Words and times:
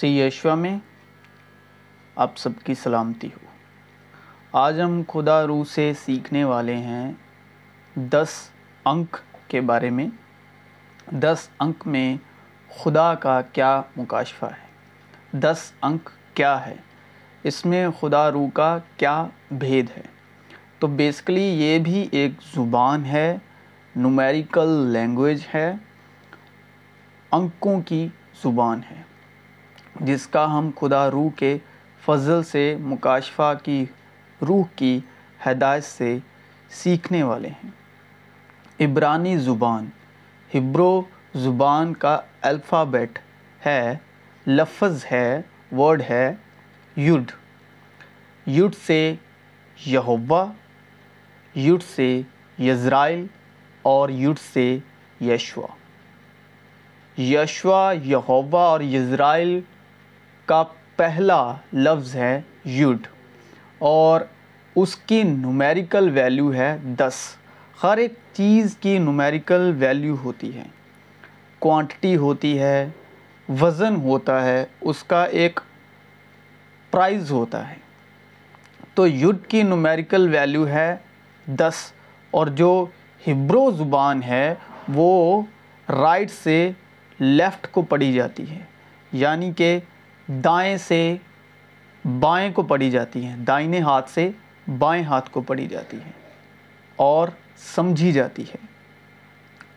سی 0.00 0.20
Yeshua 0.20 0.54
میں 0.54 0.78
آپ 2.16 2.36
سب 2.36 2.48
کی 2.64 2.74
سلامتی 2.74 3.26
ہو۔ 3.26 3.46
آج 4.52 4.80
ہم 4.80 5.02
خدا 5.08 5.46
روح 5.46 5.64
سے 5.64 5.92
سیکھنے 6.04 6.44
والے 6.44 6.76
ہیں 6.76 7.12
دس 7.94 8.28
انک 8.84 9.16
کے 9.48 9.60
بارے 9.60 9.90
میں۔ 9.90 10.06
دس 11.10 11.48
انک 11.60 11.86
میں 11.86 12.16
خدا 12.68 13.14
کا 13.14 13.40
کیا 13.40 13.82
مکاشفہ 13.96 14.44
ہے؟ 14.44 14.66
دس 15.32 15.72
انک 15.82 16.10
کیا 16.34 16.66
ہے؟ 16.66 16.74
اس 17.42 17.66
میں 17.66 17.88
خدا 18.00 18.30
روح 18.30 18.48
کا 18.54 18.78
کیا 18.96 19.26
بھید 19.50 19.86
ہے؟ 19.96 20.02
تو 20.78 20.86
بیسکلی 20.86 21.44
یہ 21.44 21.78
بھی 21.78 22.08
ایک 22.12 22.32
زبان 22.54 23.04
ہے 23.04 23.36
نومیریکل 23.96 24.68
لینگویج 24.68 25.40
ہے، 25.54 25.74
انکوں 27.32 27.80
کی 27.80 28.08
زبان 28.44 28.80
ہے۔ 28.90 29.02
جس 30.00 30.26
کا 30.26 30.44
ہم 30.58 30.70
خدا 30.80 31.10
روح 31.10 31.28
کے 31.36 31.56
فضل 32.04 32.42
سے، 32.42 32.76
مکاشفہ 32.80 33.52
کی 33.64 33.84
روح 34.40 34.64
کی 34.76 34.98
ہدایت 35.46 35.84
سے 35.84 36.16
سیکھنے 36.70 37.22
والے 37.22 37.48
ہیں۔ 37.48 37.70
عبرانی 38.80 39.36
زبان، 39.38 39.86
ہبرو 40.50 41.02
زبان 41.34 41.94
کا 41.94 42.18
الفابیٹ 42.42 43.18
ہے، 43.66 43.94
لفظ 44.46 45.04
ہے، 45.12 45.40
ورڈ 45.76 46.02
ہے 46.10 46.34
یڈ 46.96 47.30
یڈ 48.46 48.74
سے 48.86 49.14
یہوہ 49.76 50.44
یڈ 51.54 51.82
سے 51.94 52.20
یزرائیل، 52.58 53.26
اور 53.82 54.08
یڈ 54.08 54.38
سے 54.52 54.66
یشوا 55.20 55.66
یشوا 57.18 57.92
یہوہ، 58.04 58.58
اور 58.58 58.80
یزرائیل 58.80 59.60
کا 60.46 60.64
پہلا 60.96 61.54
لفظ 61.72 62.16
ہے 62.16 62.40
یڈ 62.66 63.06
اور 63.78 64.20
اس 64.76 64.96
کی 64.96 65.22
نومیریکل 65.22 66.10
ویلیو 66.10 66.52
ہے 66.52 66.76
دس۔ 66.82 67.14
ہر 67.82 67.96
ایک 67.96 68.12
چیز 68.32 68.76
کی 68.80 68.98
نومیریکل 68.98 69.72
ویلیو 69.78 70.16
ہوتی 70.24 70.56
ہے۔ 70.56 70.62
کوانٹٹی 71.58 72.16
ہوتی 72.16 72.58
ہے، 72.58 72.88
وزن 73.60 73.96
ہوتا 73.96 74.44
ہے، 74.44 74.64
اس 74.80 75.04
کا 75.04 75.24
ایک 75.24 75.60
پرائز 76.90 77.30
ہوتا 77.30 77.70
ہے۔ 77.70 77.74
تو 78.94 79.06
یڈ 79.06 79.46
کی 79.48 79.62
نومیریکل 79.62 80.28
ویلیو 80.32 80.66
ہے 80.66 80.96
دس 81.46 81.74
اور 82.30 82.46
جو 82.46 82.86
ہبرو 83.26 83.70
زبان 83.70 84.22
ہے 84.22 84.54
وہ 84.94 85.42
رائٹ 85.88 86.30
سے 86.30 86.70
لیفٹ 87.18 87.68
کو 87.70 87.82
پڑھی 87.82 88.12
جاتی 88.12 88.50
ہے۔ 88.50 88.58
یعنی 89.12 89.52
کہ 89.52 89.78
دائیں 90.28 90.76
سے 90.76 91.16
بائیں 92.20 92.52
کو 92.52 92.62
پڑھی 92.62 92.90
جاتی 92.90 93.24
ہیں۔ 93.24 93.36
دائنے 93.36 93.80
ہاتھ 93.80 94.10
سے 94.10 94.30
بائیں 94.78 95.04
ہاتھ 95.04 95.30
کو 95.30 95.40
پڑھی 95.40 95.66
جاتی 95.66 95.96
ہے 95.96 96.10
اور 96.96 97.28
سمجھی 97.56 98.12
جاتی 98.12 98.42
ہے۔ 98.42 98.66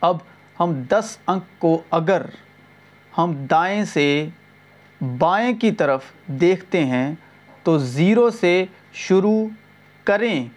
اب 0.02 0.18
ہم 0.60 0.84
دس 0.90 1.18
انک 1.28 1.44
کو 1.60 1.82
اگر 1.92 2.22
ہم 3.18 3.46
دائیں 3.50 3.84
سے 3.84 4.28
بائیں 5.18 5.56
کی 5.56 5.72
طرف 5.72 6.04
دیکھتے 6.28 6.86
ہیں 6.86 7.16
تو 7.64 7.78
زیرو 7.78 8.30
سے 8.30 8.66
شروع 8.94 9.48
کریں 10.04 10.48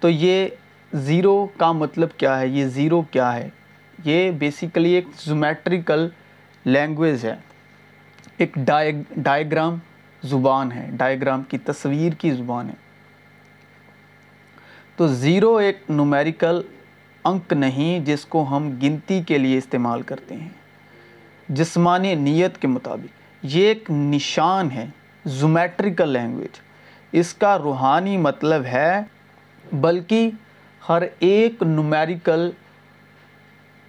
تو 0.00 0.08
یہ 0.08 0.48
زیرو 0.92 1.46
کا 1.56 1.72
مطلب 1.72 2.08
کیا 2.16 2.40
ہے؟ 2.40 2.48
یہ 2.48 2.66
زیرو 2.66 3.02
کیا 3.02 3.34
ہے؟ 3.34 3.48
یہ 4.04 4.30
بیسیکلی 4.30 4.90
ایک 4.90 5.04
زومیٹریکل 5.16 6.08
لینگویج 6.64 7.26
ہے۔ 7.26 7.36
ایک 8.38 8.58
ڈائیگرام 9.16 9.76
زبان 10.22 10.72
ہے 10.72 10.90
ڈائیگرام 10.92 11.42
کی 11.42 11.58
تصویر 11.58 12.12
کی 12.12 12.30
زبان 12.30 12.68
ہے۔ 12.68 12.74
تو 14.96 15.08
زیرو 15.08 15.56
ایک 15.56 15.78
نومیریکل 15.88 16.60
انک 17.24 17.52
نہیں 17.52 18.00
جس 18.00 18.24
کو 18.24 18.56
ہم 18.56 18.78
گنتی 18.82 19.22
کے 19.22 19.38
لیے 19.38 19.58
استعمال 19.58 20.02
کرتے 20.02 20.36
ہیں، 20.36 20.48
جسمانی 21.48 22.14
نیت 22.14 22.58
کے 22.58 22.68
مطابق۔ 22.68 23.20
یہ 23.42 23.66
ایک 23.66 23.90
نشان 23.90 24.70
ہے، 24.70 24.86
زومیٹریکل 25.24 26.08
لینگویج۔ 26.08 26.60
اس 27.12 27.34
کا 27.34 27.58
روحانی 27.58 28.16
مطلب 28.16 28.64
ہے، 28.64 29.00
بلکہ 29.72 30.30
ہر 30.88 31.02
ایک 31.18 31.62
نومیریکل 31.62 32.50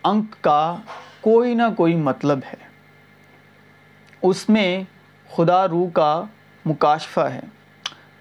انک 0.04 0.44
کا 0.44 0.78
کوئی 1.22 1.54
نہ 1.54 1.64
کوئی 1.78 1.96
مطلب 1.96 2.40
ہے۔ 2.54 2.69
اس 4.22 4.50
میں 4.50 4.84
خدا 5.36 5.68
روح 5.68 5.90
کا 5.90 6.24
مکاشفہ 6.66 7.20
ہے۔ 7.20 7.40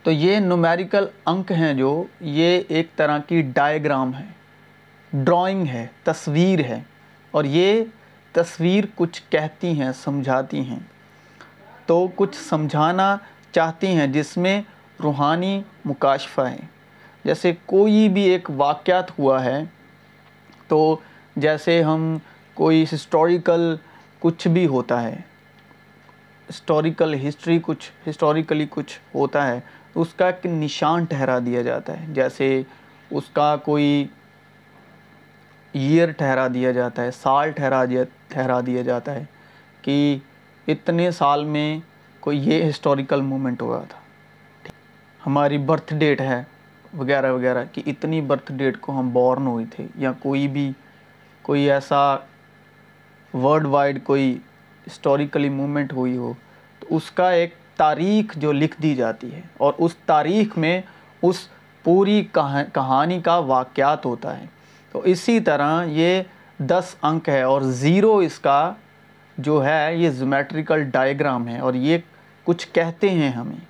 تو 0.03 0.11
یہ 0.11 0.39
نومیریکل 0.39 1.07
انک 1.27 1.53
ہیں 1.53 1.75
جو، 1.75 2.05
یہ 2.21 2.63
ایک 2.69 2.97
طرح 2.97 3.19
کی 3.19 3.43
ڈائیگرام 3.43 4.15
ہے۔ 4.15 4.25
ڈرائنگ 5.13 5.67
ہے، 5.67 5.87
تصویر 6.05 6.59
ہے۔ 6.59 6.81
اور 7.31 7.45
یہ 7.45 7.85
تصویر 8.33 8.85
کچھ 8.95 9.23
کہتی 9.29 9.81
ہیں، 9.81 9.93
سمجھاتی 10.05 10.61
ہیں۔ 10.61 10.79
تو 11.87 12.09
کچھ 12.15 12.37
سمجھانا 12.37 13.17
چاہتی 13.53 13.87
ہیں 13.87 14.07
جس 14.07 14.37
میں 14.37 14.63
روحانی 15.03 15.63
مکاشفہ 15.85 16.41
ہے۔ 16.41 16.61
جیسے 17.25 17.53
کوئی 17.67 18.09
بھی 18.09 18.23
ایک 18.23 18.51
واقعات 18.57 19.19
ہوا 19.19 19.45
ہے، 19.45 19.63
تو 20.69 20.97
جیسے 21.37 21.83
ہم 21.83 22.19
کوئی 22.55 22.85
ہسٹوریکل 22.95 23.77
کچھ 24.19 24.49
بھی 24.49 24.67
ہوتا 24.67 25.03
ہے 25.03 25.17
ہسٹوریکل 26.51 27.15
ہسٹری 27.29 27.59
کچھ 27.63 27.91
ہسٹوریکلی 28.09 28.67
کچھ 28.71 28.99
ہوتا 29.15 29.47
ہے، 29.47 29.59
اس 29.95 30.15
کا 30.17 30.27
ایک 30.27 30.47
نشان 30.47 31.05
ٹھہرا 31.05 31.39
دیا 31.47 31.63
جاتا 31.63 32.01
ہے۔ 32.01 32.07
جیسے 32.09 32.63
اس 33.11 33.25
کا 33.33 33.55
کوئی 33.57 34.07
ایئر 35.75 36.11
ٹھہرا 36.11 36.47
دیا 36.55 36.73
جاتا 36.73 37.03
ہے، 37.03 37.11
سال 37.11 37.51
ٹھہرا 37.51 37.85
دیا 37.85 38.03
ٹھہرا 38.29 38.61
دیا 38.67 38.83
جاتا 38.83 39.15
ہے 39.15 39.25
کہ 39.83 40.19
اتنے 40.67 41.11
سال 41.11 41.45
میں 41.45 41.79
کوئی 42.21 42.39
یہ 42.51 42.69
ہسٹوریکل 42.71 43.21
مومنٹ 43.21 43.63
ہوا 43.63 43.83
تھا۔ 43.89 43.99
ہماری 45.21 45.59
برتھ 45.59 45.95
ڈیٹ 45.95 46.21
ہے 46.21 46.43
وغیرہ 46.99 47.33
وغیرہ 47.33 47.65
کہ 47.73 47.83
اتنی 47.87 48.21
برتھ 48.21 48.53
ڈیٹ 48.53 48.81
کو 48.81 48.99
ہم 48.99 49.11
بورن 49.11 49.47
ہوئے 49.47 49.65
تھے 49.77 49.87
یا 49.95 50.13
کوئی 50.13 50.47
بھی، 50.49 50.71
کوئی 51.43 51.71
ایسا 51.71 52.01
ورلڈ 53.35 53.67
وائڈ 53.67 54.05
کوئی 54.05 54.39
ہسٹوریکلی 54.89 55.49
مومنٹ 55.49 55.93
ہوئی 55.93 56.17
ہو، 56.17 56.33
تو 56.81 56.97
اس 56.97 57.11
کا 57.11 57.31
ایک 57.31 57.55
تاریخ 57.77 58.39
جو 58.39 58.53
لکھ 58.53 58.83
دی 58.83 58.95
جاتی 58.95 59.35
ہے۔ 59.35 59.41
اور 59.59 59.73
اس 59.79 59.97
تاریخ 60.07 60.59
میں 60.59 60.81
اس 61.23 61.49
پوری 61.85 62.27
کہانی 62.73 63.21
کا 63.21 63.39
واقعات 63.39 64.07
ہوتا 64.07 64.39
ہے۔ 64.39 64.45
تو 64.93 65.01
اسی 65.05 65.41
طرح 65.41 65.85
یہ 65.85 66.23
دس 66.59 66.95
انک 67.03 67.29
ہے 67.29 67.43
اور 67.43 67.63
زیرو 67.63 68.17
اس 68.17 68.39
کا 68.39 68.73
جو 69.39 69.65
ہے، 69.65 69.97
یہ 69.97 70.11
زومیٹریکل 70.11 70.83
ڈائیگرام 70.83 71.49
ہے۔ 71.49 71.59
اور 71.59 71.75
یہ 71.75 71.99
کچھ 72.45 72.69
کہتے 72.73 73.11
ہیں 73.11 73.31
ہمیں۔ 73.31 73.65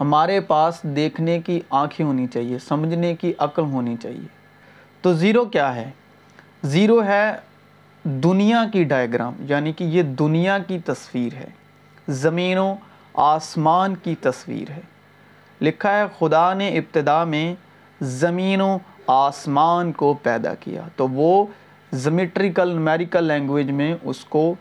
ہمارے 0.00 0.40
پاس 0.40 0.80
دیکھنے 0.82 1.40
کی 1.40 1.60
آنکھیں 1.70 2.06
ہونی 2.06 2.26
چاہیے، 2.26 2.58
سمجھنے 2.58 3.14
کی 3.14 3.32
عقل 3.38 3.62
ہونی 3.62 3.96
چاہیے۔ 4.02 4.26
تو 5.02 5.12
زیرو 5.12 5.44
کیا 5.44 5.74
ہے؟ 5.74 5.90
زیرو 6.62 7.04
ہے 7.04 7.32
دنیا 8.04 8.64
کی 8.72 8.84
ڈائیگرام 8.84 9.32
یعنی 9.38 9.72
کہ 9.72 9.84
یہ 9.84 10.02
دنیا 10.02 10.58
کی 10.58 10.78
تصویر 10.78 11.34
ہے 11.34 11.46
زمین 12.08 12.58
و 12.58 12.74
آسمان 13.14 13.96
کی 13.96 14.14
تصویر 14.20 14.70
ہے۔ 14.70 14.80
لکھا 15.60 15.98
ہے، 15.98 16.02
خدا 16.18 16.54
نے 16.54 16.68
ابتدا 16.68 17.24
میں 17.24 17.54
زمین 18.00 18.60
و 18.60 18.78
آسمان 19.06 19.92
کو 19.92 20.14
پیدا 20.14 20.54
کیا۔ 20.54 20.82
تو 20.96 21.08
وہ 21.08 21.46
زمیٹریکل 21.92 22.68
نومیریکل 22.68 23.24
لینگویج 23.24 23.70
میں 23.70 23.94
اس 24.02 24.24
کو 24.24 24.54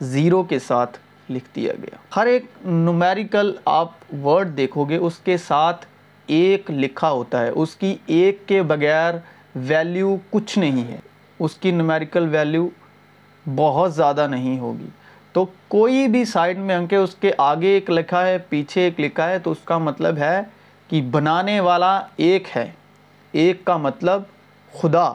زیرو 0.00 0.42
کے 0.42 0.58
ساتھ 0.58 0.98
لکھ 1.30 1.48
دیا 1.56 1.72
گیا۔ 1.82 1.96
ہر 2.16 2.26
ایک 2.26 2.44
نومیریکل 2.64 3.54
آپ 3.64 3.90
ورڈ 4.24 4.56
دیکھو 4.56 4.84
گے، 4.84 4.96
اس 4.96 5.18
کے 5.18 5.36
ساتھ 5.36 5.86
ایک 6.26 6.70
لکھا 6.70 7.10
ہوتا 7.10 7.40
ہے۔ 7.40 7.48
اس 7.48 7.76
کی 7.76 7.96
ایک 8.06 8.42
کے 8.46 8.62
بغیر 8.62 9.14
ویلیو 9.56 10.16
کچھ 10.30 10.58
نہیں 10.58 10.92
ہے۔ 10.92 10.98
اس 11.38 11.54
کی 11.54 11.70
نومیریکل 11.70 12.28
ویلیو 12.28 12.68
بہت 13.56 13.94
زیادہ 13.94 14.26
نہیں 14.30 14.58
ہوگی۔ 14.58 14.88
تو 15.32 15.46
کوئی 15.68 16.08
بھی 16.08 16.24
سائڈ 16.24 16.58
میں 16.58 16.76
انکے 16.76 16.96
اس 16.96 17.14
کے 17.14 17.32
آگے 17.38 17.66
ایک 17.66 17.90
لکھا 17.90 18.26
ہے، 18.26 18.38
پیچھے 18.38 18.80
ایک 18.80 19.00
لکھا 19.00 19.28
ہے، 19.28 19.38
تو 19.38 19.50
اس 19.50 19.58
کا 19.64 19.78
مطلب 19.78 20.18
ہے 20.18 20.40
کہ 20.88 21.02
بنانے 21.02 21.60
والا 21.60 22.00
ایک 22.16 22.48
ہے۔ 22.56 22.70
ایک 23.32 23.64
کا 23.64 23.76
مطلب 23.76 24.22
خدا، 24.80 25.12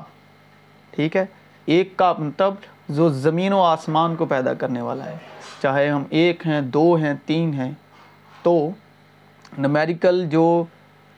ٹھیک 0.91 1.15
ہے؟ 1.17 1.25
ایک 1.65 1.97
کا 1.97 2.13
مطلب 2.17 2.53
جو 2.89 3.09
زمین 3.09 3.53
و 3.53 3.61
آسمان 3.61 4.15
کو 4.15 4.25
پیدا 4.25 4.53
کرنے 4.53 4.81
والا 4.81 5.05
ہے۔ 5.05 5.17
چاہے 5.61 5.89
ہم 5.89 6.03
ایک 6.09 6.47
ہیں، 6.47 6.61
دو 6.61 6.95
ہیں، 6.95 7.13
تین 7.25 7.53
ہیں، 7.53 7.71
تو 8.43 8.69
نمیریکل 9.57 10.29
جو 10.29 10.63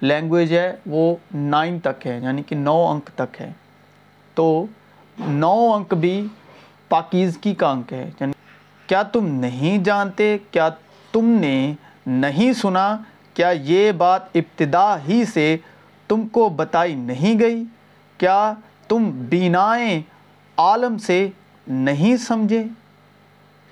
لینگویج 0.02 0.54
ہے 0.54 0.76
وہ 0.86 1.16
نائن 1.34 1.80
تک 1.80 2.08
ہے 2.08 2.20
یعنی 2.24 2.44
کہ 2.44 2.56
نو 2.56 2.88
انک 2.88 3.10
تک 3.16 3.42
ہے۔ 3.42 3.52
تو 4.36 4.66
نو 5.20 5.74
انک 5.74 5.94
بھی 5.94 6.28
پاکیزگی 6.90 7.54
کا 7.54 7.70
انک 7.70 7.94
ہے۔ 7.94 8.12
یعنی 8.20 8.34
کیا 8.88 9.04
تم 9.04 9.28
نہیں 9.28 9.78
جانتے، 9.78 10.38
کیا 10.52 10.70
تم 11.12 11.26
نے 11.26 11.74
نہیں 12.06 12.54
سنا، 12.54 12.98
کیا 13.34 13.50
یہ 13.50 13.92
بات 13.92 14.22
ابتدا 14.36 14.98
ہی 15.08 15.26
سے 15.26 15.58
تم 16.08 16.28
کو 16.28 16.50
بتائی 16.50 16.96
نہیں 16.96 17.40
گئی؟ 17.40 17.64
کیا 18.18 18.54
تم 18.88 19.12
بینائیں 19.14 20.02
عالم 20.58 20.98
سے 20.98 21.30
نہیں 21.68 22.18
سمجھے؟ 22.18 22.64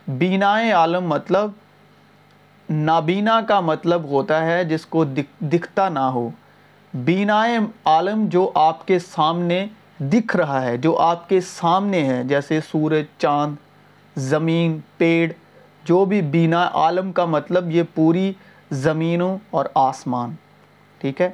بینائیں 0.07 0.73
عالم 0.73 1.07
مطلب 1.07 1.51
نابینا 2.69 3.41
کا 3.41 3.59
مطلب 3.59 4.03
ہوتا 4.03 4.45
ہے 4.45 4.63
جس 4.63 4.85
کو 4.85 5.05
دکھتا 5.41 5.89
نہ 5.89 5.99
ہو۔ 5.99 6.29
بینائیں 6.93 7.59
عالم 7.85 8.25
جو 8.25 8.51
آپ 8.55 8.87
کے 8.87 8.99
سامنے 8.99 9.65
دکھ 9.99 10.37
رہا 10.37 10.65
ہے، 10.65 10.77
جو 10.77 10.99
آپ 10.99 11.29
کے 11.29 11.41
سامنے 11.41 12.03
ہے، 12.03 12.23
جیسے 12.23 12.59
سورج، 12.71 13.03
چاند، 13.17 13.55
زمین، 14.15 14.79
پیڑ، 14.97 15.31
جو 15.83 16.05
بھی 16.05 16.21
بینا 16.21 16.69
عالم 16.73 17.11
کا 17.11 17.25
مطلب 17.25 17.71
یہ 17.71 17.83
پوری 17.95 18.33
زمینوں 18.71 19.37
اور 19.49 19.65
آسمان۔ 19.75 20.35
ٹھیک 20.99 21.21
ہے؟ 21.21 21.29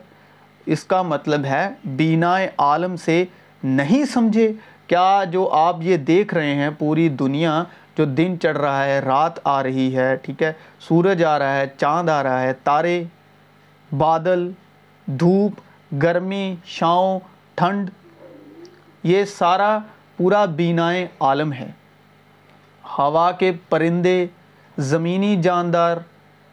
اس 0.66 0.84
کا 0.84 1.02
مطلب 1.02 1.46
ہے، 1.46 1.70
بینا 1.84 2.36
عالم 2.58 2.96
سے 2.96 3.26
نہیں 3.64 4.06
سمجھے، 4.06 4.54
کیا 4.88 5.24
جو 5.32 5.50
آپ 5.50 5.76
یہ 5.80 5.98
دیکھ 5.98 6.34
رہے 6.34 6.56
ہیں، 6.56 6.70
پوری 6.78 7.10
دنیا 7.10 7.64
جو 7.98 8.06
دن 8.06 8.36
چڑھ 8.42 8.58
رہا 8.58 8.86
ہے، 8.86 9.00
رات 9.00 9.40
آ 9.44 9.64
رہی 9.64 9.96
ہے، 9.96 10.16
ٹھیک 10.16 10.44
ہے؟ 10.44 10.54
سورج 10.80 11.24
آ 11.24 11.40
رہا 11.40 11.56
ہے، 11.56 11.68
چاند 11.78 12.10
آ 12.10 12.24
رہا 12.24 12.42
ہے، 12.42 12.54
تارے، 12.54 13.04
بادل، 13.98 14.52
دھوپ، 15.06 15.52
گرمی 16.04 16.56
شاؤں 16.66 17.20
ٹھنڈ 17.56 17.90
یہ 19.04 19.24
سارا 19.24 19.80
پورا 20.18 20.46
بینائے 20.46 21.08
عالم 21.20 21.54
ہے۔ 21.54 21.72
ہوا 22.98 23.32
کے 23.32 23.52
پرندے، 23.70 24.28
زمینی 24.78 25.42
جاندار، 25.42 25.98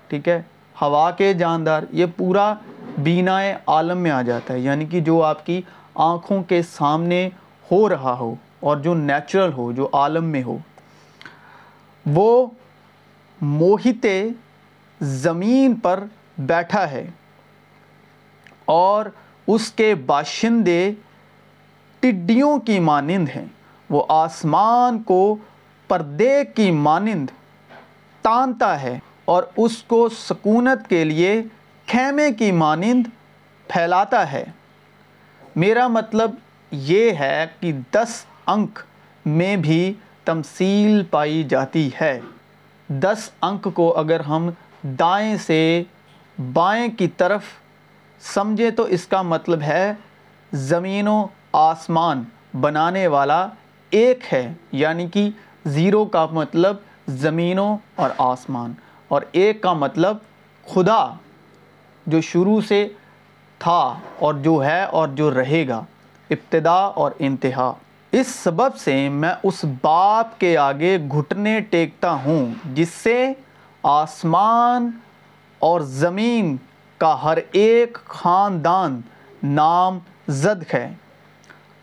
ٹھیک 0.08 0.28
ہے، 0.28 0.42
ہوا 0.82 1.10
کے 1.10 1.34
جاندار، 1.34 1.82
یہ 1.90 2.06
پورا 2.16 2.54
بینائے 2.98 3.56
عالم 3.66 3.98
میں 3.98 4.10
آ 4.10 4.22
جاتا 4.22 4.54
ہے۔ 4.54 4.58
یعنی 4.58 4.86
کہ 4.86 5.00
جو 5.00 5.22
آپ 5.22 5.46
کی 5.46 5.62
آنکھوں 5.94 6.42
کے 6.42 6.62
سامنے 6.62 7.28
ہو 7.70 7.88
رہا 7.88 8.16
ہو 8.18 8.34
اور 8.60 8.76
جو 8.76 8.94
نیچرل 8.94 9.52
ہو، 9.52 9.72
جو 9.72 9.88
عالم 9.92 10.24
میں 10.24 10.42
ہو، 10.42 10.58
وہ 12.06 12.46
موہتے 13.40 14.28
زمین 15.00 15.74
پر 15.74 16.04
بیٹھا 16.38 16.90
ہے 16.90 17.10
اور 18.64 19.06
اس 19.46 19.72
کے 19.72 19.94
باشندے 19.94 20.92
ٹڈیوں 22.00 22.58
کی 22.58 22.78
مانند 22.78 23.28
ہیں۔ 23.36 23.44
وہ 23.90 24.04
آسمان 24.08 25.02
کو 25.02 25.36
پردے 25.88 26.44
کی 26.54 26.70
مانند 26.70 27.30
تانتا 28.22 28.82
ہے 28.82 28.98
اور 29.24 29.42
اس 29.56 29.82
کو 29.82 30.08
سکونت 30.08 30.88
کے 30.88 31.04
لیے 31.04 31.42
خیمے 31.86 32.32
کی 32.32 32.52
مانند 32.52 33.06
پھیلاتا 33.68 34.32
ہے۔ 34.32 34.44
میرا 35.56 35.88
مطلب 35.88 36.30
یہ 36.70 37.10
ہے 37.10 37.46
کہ 37.60 37.72
دس 37.92 38.24
انک 38.46 38.78
میں 39.26 39.56
بھی 39.56 39.94
تمثیل 40.24 41.04
پائی 41.04 41.42
جاتی 41.42 41.90
ہے۔ 42.00 42.20
دس 42.88 43.30
انک 43.42 43.68
کو 43.74 43.98
اگر 43.98 44.20
ہم 44.20 44.50
دائیں 44.82 45.36
سے 45.36 45.82
بائیں 46.52 46.88
کی 46.88 47.08
طرف 47.08 47.42
سمجھے 48.20 48.70
تو 48.70 48.82
اس 48.82 49.06
کا 49.06 49.22
مطلب 49.22 49.62
ہے 49.62 49.92
زمین 50.52 51.08
و 51.08 51.26
آسمان 51.58 52.24
بنانے 52.60 53.06
والا 53.06 53.46
ایک 53.90 54.24
ہے 54.32 54.52
یعنی 54.72 55.08
کہ 55.08 55.30
زیرو 55.66 56.04
کا 56.04 56.26
مطلب 56.30 56.76
زمینوں 57.08 57.76
اور 57.94 58.10
آسمان۔ 58.18 58.72
اور 59.08 59.22
ایک 59.32 59.62
کا 59.62 59.72
مطلب 59.72 60.16
خدا، 60.74 61.14
جو 62.06 62.20
شروع 62.20 62.60
سے 62.60 62.88
تھا 63.58 63.98
اور 64.18 64.34
جو 64.34 64.64
ہے 64.64 64.84
اور 64.84 65.08
جو 65.08 65.30
رہے 65.30 65.68
گا، 65.68 65.84
ابتدا 66.30 66.74
اور 66.74 67.10
انتہا۔ 67.18 67.72
اس 68.12 68.26
سبب 68.26 68.76
سے 68.76 69.08
میں 69.08 69.34
اس 69.42 69.64
باپ 69.82 70.40
کے 70.40 70.58
آگے 70.58 70.98
گھٹنے 71.12 71.60
ٹیکتا 71.60 72.12
ہوں، 72.12 72.46
جس 72.74 72.88
سے 72.88 73.32
آسمان 73.82 74.90
اور 75.58 75.80
زمین 75.80 76.56
کا 76.98 77.22
ہر 77.22 77.38
ایک 77.52 77.98
خاندان 78.04 79.00
نام 79.42 79.98
زد 80.28 80.74
ہے۔ 80.74 80.94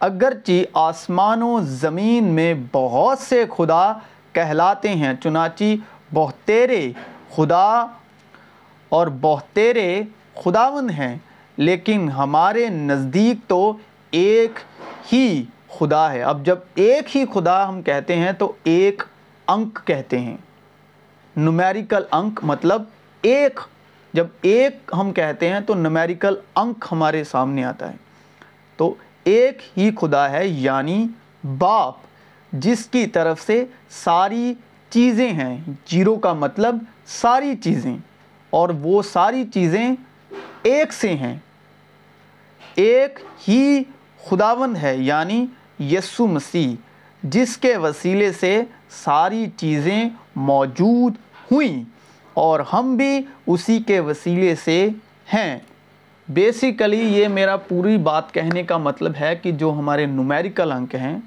اگرچہ 0.03 0.51
آسمان 0.73 1.43
و 1.43 1.59
زمین 1.61 2.23
میں 2.23 2.53
بہت 2.71 3.19
سے 3.19 3.43
خدا 3.57 3.93
کہلاتے 4.33 4.89
ہیں، 4.89 5.13
چنانچہ 5.23 5.63
بہتیرے 6.13 6.91
خدا 7.35 7.85
اور 8.89 9.07
بہتیرے 9.21 10.01
خداون 10.43 10.89
ہیں، 10.89 11.17
لیکن 11.57 12.09
ہمارے 12.09 12.69
نزدیک 12.69 13.49
تو 13.49 13.77
ایک 14.11 14.59
ہی 15.13 15.45
خدا 15.79 16.11
ہے۔ 16.11 16.21
اب 16.21 16.45
جب 16.45 16.59
ایک 16.75 17.17
ہی 17.17 17.25
خدا 17.33 17.69
ہم 17.69 17.81
کہتے 17.81 18.15
ہیں 18.15 18.31
تو 18.31 18.51
ایک 18.63 19.03
انک 19.47 19.79
کہتے 19.85 20.19
ہیں۔ 20.19 20.37
نومیریکل 21.35 22.03
انک 22.11 22.39
مطلب 22.43 22.83
ایک۔ 23.21 23.59
جب 24.13 24.27
ایک 24.41 24.91
ہم 24.93 25.13
کہتے 25.13 25.49
ہیں 25.49 25.59
تو 25.59 25.73
نومیریکل 25.73 26.35
انک 26.55 26.85
ہمارے 26.91 27.23
سامنے 27.23 27.63
آتا 27.63 27.91
ہے۔ 27.91 27.95
تو 28.77 28.93
ایک 29.23 29.61
ہی 29.77 29.89
خدا 30.01 30.29
ہے 30.31 30.47
یعنی 30.47 31.05
باپ، 31.57 31.95
جس 32.53 32.85
کی 32.85 33.05
طرف 33.07 33.41
سے 33.41 33.63
ساری 33.89 34.53
چیزیں 34.91 35.29
ہیں۔ 35.29 35.57
جیرو 35.85 36.15
کا 36.15 36.33
مطلب 36.33 36.77
ساری 37.07 37.55
چیزیں، 37.55 37.95
اور 38.49 38.69
وہ 38.81 39.01
ساری 39.03 39.43
چیزیں 39.53 39.87
ایک 40.63 40.93
سے 40.93 41.13
ہیں۔ 41.13 41.37
ایک 42.75 43.19
ہی 43.47 43.83
خداون 44.25 44.75
ہے 44.75 44.95
یعنی 44.97 45.45
یسو 45.79 46.27
مسیح، 46.27 46.75
جس 47.23 47.57
کے 47.57 47.75
وسیلے 47.77 48.31
سے 48.31 48.61
ساری 49.03 49.45
چیزیں 49.57 50.03
موجود 50.35 51.15
ہوئیں، 51.51 51.83
اور 52.33 52.59
ہم 52.73 52.95
بھی 52.97 53.19
اسی 53.47 53.79
کے 53.79 53.99
وسیلے 53.99 54.55
سے 54.55 54.87
ہیں۔ 55.33 55.59
بیسیکلی 56.29 56.99
یہ 56.99 57.27
میرا 57.27 57.57
پوری 57.57 57.97
بات 57.97 58.33
کہنے 58.33 58.63
کا 58.63 58.77
مطلب 58.77 59.11
ہے 59.19 59.35
کہ 59.35 59.51
جو 59.51 59.71
ہمارے 59.71 60.05
نومیریکل 60.05 60.71
انک 60.71 60.95
ہیں، 60.95 61.17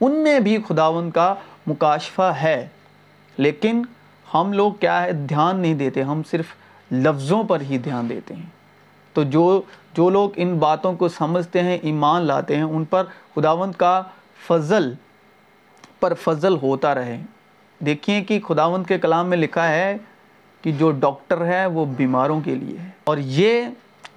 ان 0.00 0.12
میں 0.12 0.40
بھی 0.40 0.58
خداون 0.68 1.10
کا 1.10 1.34
مکاشفہ 1.66 2.32
ہے۔ 2.42 2.68
لیکن 3.36 3.82
ہم 4.34 4.52
لوگ 4.52 4.72
کیا 4.72 5.02
ہے، 5.02 5.12
دھیان 5.12 5.60
نہیں 5.60 5.74
دیتے، 5.74 6.02
ہم 6.02 6.22
صرف 6.30 6.44
لفظوں 6.92 7.44
پر 7.44 7.60
ہی 7.60 7.78
دھیان 7.78 8.08
دیتے 8.08 8.34
ہیں۔ 8.34 8.46
تو 9.12 9.22
جو 9.22 9.62
جو 9.94 10.10
لوگ 10.10 10.30
ان 10.36 10.58
باتوں 10.58 10.92
کو 10.92 11.08
سمجھتے 11.08 11.60
ہیں، 11.60 11.78
ایمان 11.82 12.22
لاتے 12.22 12.56
ہیں، 12.56 12.62
ان 12.62 12.84
پر 12.84 13.04
خداوند 13.36 13.72
کا 13.72 14.02
فضل 14.46 14.94
پر 16.00 16.14
فضل 16.14 16.56
ہوتا 16.56 16.94
رہے۔ 16.94 17.22
دیکھیں 17.78 18.24
کہ 18.24 18.40
خداوند 18.40 18.86
کے 18.86 18.98
کلام 18.98 19.28
میں 19.28 19.36
لکھا 19.36 19.68
ہے 19.68 19.96
کہ 20.62 20.72
جو 20.72 20.90
ڈاکٹر 20.90 21.46
ہے، 21.46 21.66
وہ 21.66 21.84
بیماروں 21.84 22.40
کے 22.40 22.54
لیے 22.54 22.78
ہے۔ 22.78 22.88
اور 23.04 23.18
یہ 23.18 23.62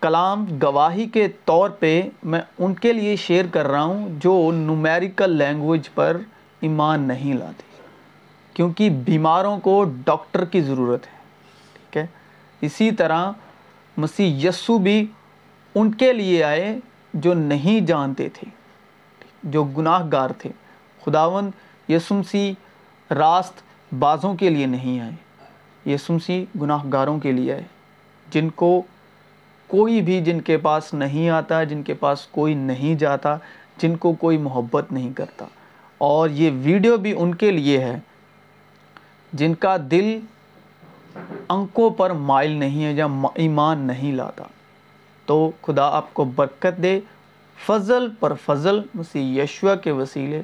کلام 0.01 0.45
گواہی 0.61 1.05
کے 1.09 1.27
طور 1.45 1.69
پہ 1.69 2.01
میں 2.23 2.41
ان 2.57 2.73
کے 2.73 2.93
لیے 2.93 3.15
شیئر 3.15 3.45
کر 3.51 3.67
رہا 3.67 3.83
ہوں 3.83 4.07
جو 4.19 4.51
نومیریکل 4.53 5.37
لینگویج 5.37 5.89
پر 5.89 6.17
ایمان 6.61 7.01
نہیں 7.01 7.33
لاتے، 7.33 7.63
کیونکہ 8.53 8.89
بیماروں 9.05 9.59
کو 9.59 9.83
ڈاکٹر 10.05 10.45
کی 10.45 10.61
ضرورت 10.61 11.07
ہے، 11.07 11.17
ٹھیک 11.73 11.97
ہے؟ 11.97 12.05
اسی 12.61 12.89
طرح 12.91 13.31
مسیح 13.97 14.47
یسو 14.47 14.77
بھی 14.77 15.05
ان 15.75 15.91
کے 15.91 16.11
لیے 16.13 16.43
آئے 16.43 16.77
جو 17.13 17.33
نہیں 17.33 17.85
جانتے 17.85 18.27
تھے، 18.29 18.49
جو 19.43 19.63
گناہ 19.63 20.03
گار 20.11 20.29
تھے۔ 20.37 20.49
خداون 21.05 21.49
یسمسی 21.89 22.53
راست 23.09 23.61
بازوں 23.91 24.33
کے 24.35 24.49
لیے 24.49 24.65
نہیں 24.65 24.99
آئے 24.99 25.91
یسمسی 25.93 26.45
گناہ 26.61 26.85
گاروں 26.93 27.17
کے 27.19 27.31
لیے 27.31 27.53
آئے، 27.53 27.63
جن 28.27 28.49
کو 28.49 28.81
کوئی 29.67 30.01
بھی 30.01 30.21
جن 30.21 30.41
کے 30.41 30.57
پاس 30.57 30.93
نہیں 30.93 31.29
آتا، 31.29 31.63
جن 31.63 31.83
کے 31.83 31.93
پاس 31.93 32.27
کوئی 32.27 32.53
نہیں 32.53 32.95
جاتا، 32.95 33.37
جن 33.77 33.97
کو 33.97 34.13
کوئی 34.13 34.37
محبت 34.37 34.91
نہیں 34.91 35.13
کرتا۔ 35.13 35.45
اور 35.97 36.29
یہ 36.29 36.51
ویڈیو 36.63 36.97
بھی 36.97 37.13
ان 37.17 37.35
کے 37.35 37.51
لیے 37.51 37.79
ہے 37.79 37.99
جن 39.33 39.55
کا 39.55 39.77
دل 39.91 40.19
انکوں 41.49 41.89
پر 41.89 42.09
مائل 42.09 42.51
نہیں 42.51 42.85
ہے 42.85 42.93
یا 42.93 43.07
ایمان 43.35 43.79
نہیں 43.79 44.11
لاتا۔ 44.11 44.43
تو 45.25 45.51
خدا 45.61 45.89
آپ 45.89 46.13
کو 46.13 46.23
برکت 46.23 46.83
دے۔ 46.83 46.99
فضل 47.65 48.07
پر 48.19 48.33
فضل، 48.45 48.81
مسیح 48.93 49.43
یشوع 49.43 49.75
کے 49.75 49.91
وسیلے 49.91 50.41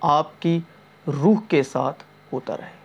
آپ 0.00 0.42
کی 0.42 0.60
روح 1.06 1.40
کے 1.48 1.62
ساتھ 1.62 2.02
ہوتا 2.32 2.56
رہے۔ 2.56 2.81